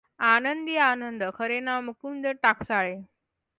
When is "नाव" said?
1.61-1.81